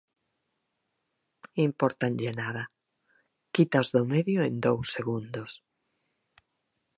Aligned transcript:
Impórtanlle 1.67 2.31
nada, 2.41 2.63
quítaos 3.53 3.87
do 3.95 4.03
medio 4.13 4.39
en 4.47 4.53
dous 4.65 4.85
segundos. 4.95 5.51